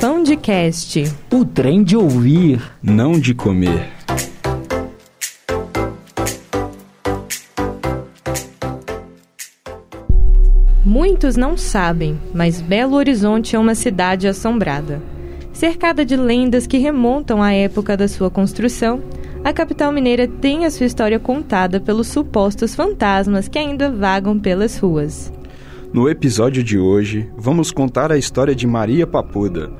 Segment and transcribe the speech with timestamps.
[0.00, 1.04] Pão de Cast.
[1.30, 3.86] O trem de ouvir, não de comer.
[10.82, 15.02] Muitos não sabem, mas Belo Horizonte é uma cidade assombrada.
[15.52, 19.02] Cercada de lendas que remontam à época da sua construção,
[19.44, 24.78] a capital mineira tem a sua história contada pelos supostos fantasmas que ainda vagam pelas
[24.78, 25.30] ruas.
[25.92, 29.72] No episódio de hoje, vamos contar a história de Maria Papuda,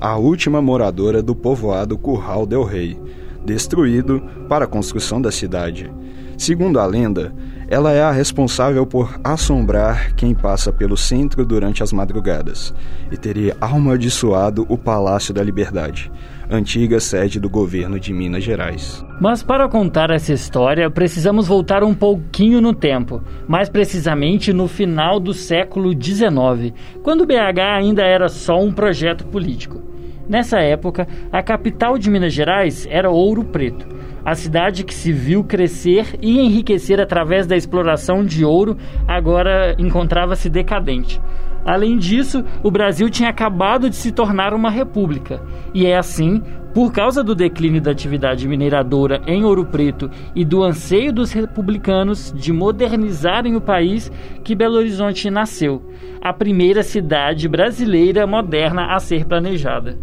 [0.00, 2.98] a última moradora do povoado Curral del Rei,
[3.44, 5.92] destruído para a construção da cidade.
[6.38, 7.34] Segundo a lenda,
[7.68, 12.72] ela é a responsável por assombrar quem passa pelo centro durante as madrugadas
[13.12, 16.10] e teria amaldiçoado o Palácio da Liberdade,
[16.50, 19.04] antiga sede do governo de Minas Gerais.
[19.20, 25.20] Mas para contar essa história, precisamos voltar um pouquinho no tempo, mais precisamente no final
[25.20, 26.72] do século XIX,
[27.02, 29.82] quando BH ainda era só um projeto político.
[30.28, 35.42] Nessa época, a capital de Minas Gerais era Ouro Preto a cidade que se viu
[35.42, 41.18] crescer e enriquecer através da exploração de ouro agora encontrava-se decadente.
[41.64, 45.40] Além disso, o Brasil tinha acabado de se tornar uma república,
[45.74, 46.42] e é assim,
[46.72, 52.32] por causa do declínio da atividade mineradora em Ouro Preto e do anseio dos republicanos
[52.36, 54.12] de modernizarem o país,
[54.44, 55.82] que Belo Horizonte nasceu,
[56.20, 59.98] a primeira cidade brasileira moderna a ser planejada.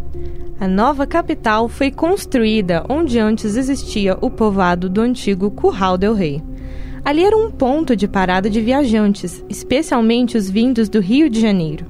[0.59, 6.41] A nova capital foi construída onde antes existia o povoado do antigo Curral del Rei.
[7.05, 11.85] Ali era um ponto de parada de viajantes, especialmente os vindos do Rio de Janeiro.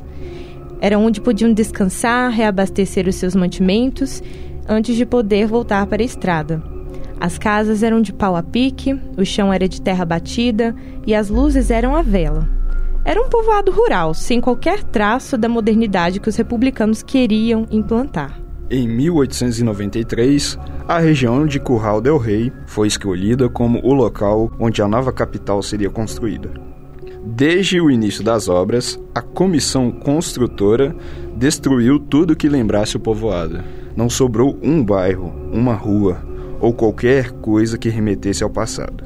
[0.81, 4.22] Era onde podiam descansar, reabastecer os seus mantimentos
[4.67, 6.61] antes de poder voltar para a estrada.
[7.17, 10.75] As casas eram de pau a pique, o chão era de terra batida
[11.07, 12.45] e as luzes eram a vela.
[13.05, 18.44] Era um povoado rural, sem qualquer traço da modernidade que os republicanos queriam implantar.
[18.67, 24.88] Em 1893, a região de Curral del Rei foi escolhida como o local onde a
[24.88, 26.50] nova capital seria construída.
[27.23, 30.95] Desde o início das obras, a comissão construtora
[31.38, 33.63] destruiu tudo que lembrasse o povoado.
[33.95, 36.25] Não sobrou um bairro, uma rua
[36.59, 39.03] ou qualquer coisa que remetesse ao passado.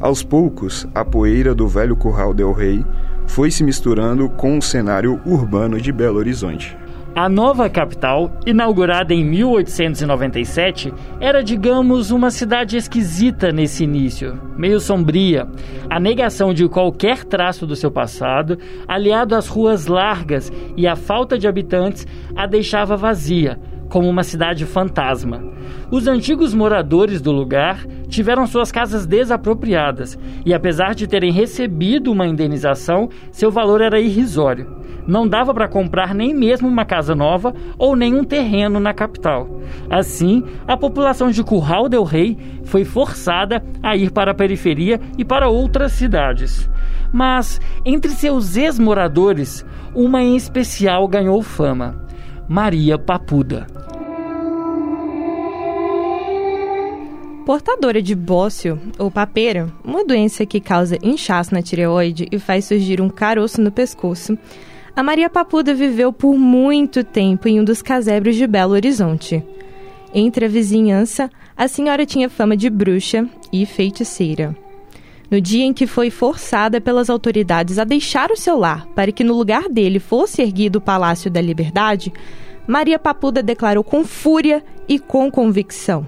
[0.00, 2.84] Aos poucos, a poeira do velho Curral del Rei
[3.26, 6.76] foi se misturando com o cenário urbano de Belo Horizonte.
[7.16, 15.48] A nova capital, inaugurada em 1897, era, digamos, uma cidade esquisita nesse início, meio sombria.
[15.88, 21.38] A negação de qualquer traço do seu passado, aliado às ruas largas e à falta
[21.38, 22.06] de habitantes,
[22.36, 25.42] a deixava vazia, como uma cidade fantasma.
[25.90, 32.26] Os antigos moradores do lugar tiveram suas casas desapropriadas e, apesar de terem recebido uma
[32.26, 37.94] indenização, seu valor era irrisório não dava para comprar nem mesmo uma casa nova ou
[37.94, 39.48] nem um terreno na capital.
[39.88, 45.24] Assim, a população de Curral del Rei foi forçada a ir para a periferia e
[45.24, 46.68] para outras cidades.
[47.12, 49.64] Mas, entre seus ex-moradores,
[49.94, 52.05] uma em especial ganhou fama:
[52.48, 53.66] Maria Papuda.
[57.44, 63.00] Portadora de bócio ou papeira, uma doença que causa inchaço na tireoide e faz surgir
[63.00, 64.38] um caroço no pescoço,
[64.94, 69.44] a Maria Papuda viveu por muito tempo em um dos casebres de Belo Horizonte.
[70.14, 74.56] Entre a vizinhança, a senhora tinha fama de bruxa e feiticeira.
[75.30, 79.24] No dia em que foi forçada pelas autoridades a deixar o seu lar para que
[79.24, 82.12] no lugar dele fosse erguido o Palácio da Liberdade,
[82.66, 86.06] Maria Papuda declarou com fúria e com convicção: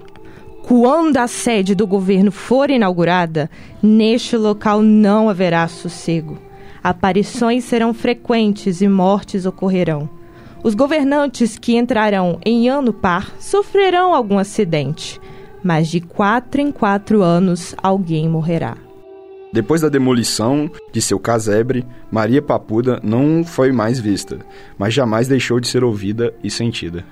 [0.63, 3.49] Quando a sede do governo for inaugurada,
[3.83, 6.37] neste local não haverá sossego.
[6.81, 10.09] Aparições serão frequentes e mortes ocorrerão.
[10.63, 15.19] Os governantes que entrarão em ano par sofrerão algum acidente,
[15.61, 18.88] mas de quatro em quatro anos alguém morrerá.
[19.51, 24.39] Depois da demolição de seu casebre, Maria Papuda não foi mais vista,
[24.77, 27.03] mas jamais deixou de ser ouvida e sentida.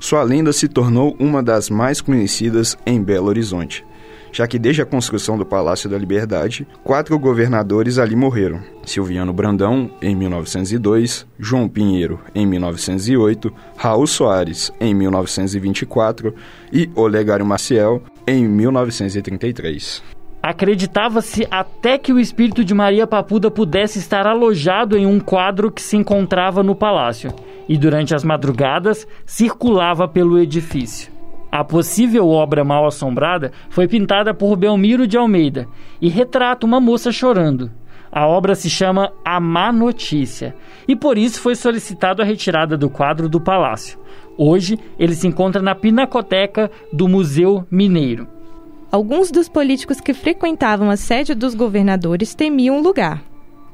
[0.00, 3.84] Sua lenda se tornou uma das mais conhecidas em Belo Horizonte,
[4.32, 8.60] já que desde a construção do Palácio da Liberdade, quatro governadores ali morreram.
[8.84, 16.34] Silviano Brandão, em 1902, João Pinheiro, em 1908, Raul Soares, em 1924
[16.72, 20.15] e Olegário Maciel, em 1933.
[20.46, 25.82] Acreditava-se até que o espírito de Maria Papuda pudesse estar alojado em um quadro que
[25.82, 27.34] se encontrava no palácio
[27.68, 31.10] e, durante as madrugadas, circulava pelo edifício.
[31.50, 35.66] A possível obra mal assombrada foi pintada por Belmiro de Almeida
[36.00, 37.68] e retrata uma moça chorando.
[38.12, 40.54] A obra se chama A Má Notícia
[40.86, 43.98] e por isso foi solicitado a retirada do quadro do palácio.
[44.38, 48.35] Hoje ele se encontra na pinacoteca do Museu Mineiro.
[48.90, 53.22] Alguns dos políticos que frequentavam a sede dos governadores temiam o lugar.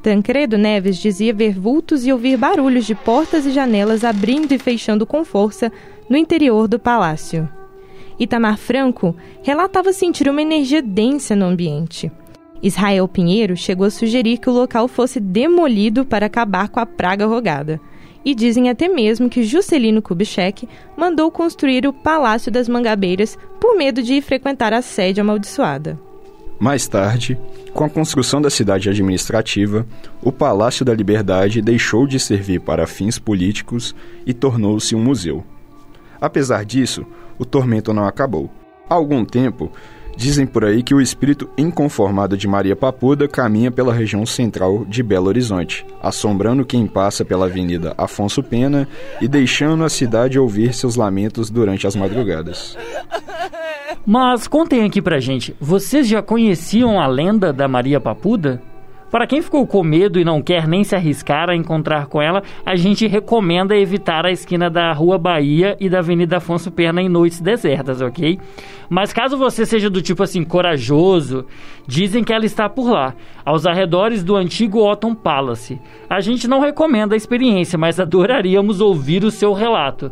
[0.03, 5.06] Tancredo Neves dizia ver vultos e ouvir barulhos de portas e janelas abrindo e fechando
[5.06, 5.70] com força
[6.11, 7.49] no interior do palácio.
[8.19, 12.11] Itamar Franco relatava sentir uma energia densa no ambiente.
[12.62, 17.26] Israel Pinheiro chegou a sugerir que o local fosse demolido para acabar com a praga
[17.26, 17.81] rogada.
[18.25, 24.03] E dizem até mesmo que Juscelino Kubitschek mandou construir o Palácio das Mangabeiras por medo
[24.03, 25.99] de ir frequentar a sede amaldiçoada.
[26.59, 27.37] Mais tarde,
[27.75, 29.85] com a construção da cidade administrativa,
[30.23, 35.45] o Palácio da Liberdade deixou de servir para fins políticos e tornou-se um museu.
[36.21, 37.05] Apesar disso,
[37.37, 38.49] o tormento não acabou.
[38.89, 39.73] Há algum tempo,
[40.17, 45.03] dizem por aí que o espírito inconformado de Maria Papuda caminha pela região central de
[45.03, 48.88] Belo Horizonte, assombrando quem passa pela Avenida Afonso Pena
[49.20, 52.76] e deixando a cidade ouvir seus lamentos durante as madrugadas.
[54.05, 58.61] Mas contem aqui pra gente, vocês já conheciam a lenda da Maria Papuda?
[59.12, 62.43] Para quem ficou com medo e não quer nem se arriscar a encontrar com ela,
[62.64, 67.11] a gente recomenda evitar a esquina da Rua Bahia e da Avenida Afonso Pena em
[67.11, 68.38] noites desertas, ok?
[68.88, 71.44] Mas caso você seja do tipo assim, corajoso,
[71.87, 73.14] dizem que ela está por lá,
[73.44, 75.79] aos arredores do antigo Otton Palace.
[76.09, 80.11] A gente não recomenda a experiência, mas adoraríamos ouvir o seu relato.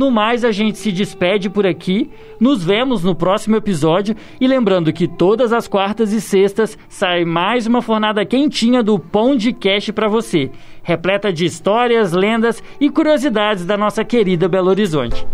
[0.00, 2.08] No mais, a gente se despede por aqui.
[2.40, 4.16] Nos vemos no próximo episódio.
[4.40, 9.36] E lembrando que todas as quartas e sextas sai mais uma fornada quentinha do Pão
[9.36, 10.50] de Cash para você,
[10.82, 15.26] repleta de histórias, lendas e curiosidades da nossa querida Belo Horizonte.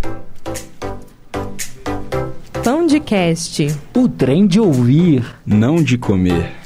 [2.64, 3.68] Pão de Cast.
[3.96, 6.65] O trem de ouvir, não de comer.